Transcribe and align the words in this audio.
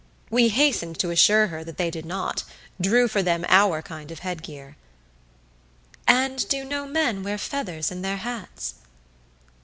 We 0.31 0.47
hastened 0.49 0.97
to 0.97 1.11
assure 1.11 1.45
her 1.49 1.63
that 1.63 1.77
they 1.77 1.91
did 1.91 2.07
not 2.07 2.43
drew 2.81 3.07
for 3.07 3.21
them 3.21 3.45
our 3.47 3.83
kind 3.83 4.09
of 4.09 4.17
headgear. 4.25 4.75
"And 6.07 6.49
do 6.49 6.65
no 6.65 6.87
men 6.87 7.21
wear 7.21 7.37
feathers 7.37 7.91
in 7.91 8.01
their 8.01 8.17
hats?" 8.17 8.73